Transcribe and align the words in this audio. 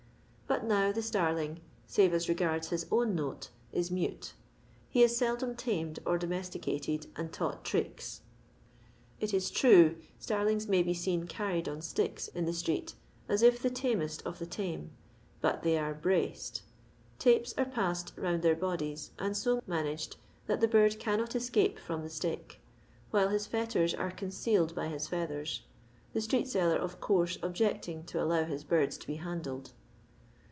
But 0.51 0.65
now 0.65 0.91
the 0.91 1.01
starling, 1.01 1.61
save 1.87 2.13
as 2.13 2.27
re 2.27 2.35
gards 2.35 2.67
his 2.69 2.85
own 2.91 3.15
note, 3.15 3.47
is 3.71 3.89
mute. 3.89 4.33
He 4.89 5.01
is 5.01 5.15
seldom 5.15 5.55
tamed 5.55 5.99
or 6.05 6.17
domesticated 6.17 7.07
and 7.15 7.31
taught 7.31 7.63
tricks. 7.63 8.19
It 9.21 9.33
ia 9.33 9.39
true 9.39 9.95
starlings 10.19 10.67
may 10.67 10.83
be 10.83 10.93
seen 10.93 11.25
carried 11.25 11.69
on 11.69 11.81
sticks 11.81 12.27
in 12.27 12.43
the 12.45 12.51
street 12.53 12.95
as 13.29 13.41
if 13.41 13.61
the 13.61 13.69
tamest 13.69 14.23
of 14.25 14.39
the 14.39 14.45
tame, 14.45 14.91
but 15.39 15.63
they 15.63 15.77
are 15.77 15.93
braced." 15.93 16.63
Tapes 17.17 17.53
are 17.57 17.63
pessed 17.65 18.11
round 18.17 18.41
their 18.41 18.55
bodies^ 18.55 19.11
and 19.17 19.37
so 19.37 19.63
managed 19.65 20.17
that 20.47 20.59
the 20.59 20.67
bird 20.67 20.99
cannot 20.99 21.29
eecape 21.29 21.79
firon 21.79 22.03
the 22.03 22.09
stick, 22.09 22.59
while 23.09 23.29
his 23.29 23.47
fetters 23.47 23.93
are 23.93 24.11
concealed 24.11 24.75
by 24.75 24.89
his 24.89 25.07
feathers, 25.07 25.61
the 26.11 26.19
street 26.21 26.49
seller 26.49 26.75
of 26.77 26.99
course 26.99 27.37
objecting 27.41 28.03
to 28.03 28.21
allow 28.21 28.43
his 28.43 28.65
birds 28.65 28.97
to 28.97 29.07
be 29.07 29.15
handled. 29.15 29.71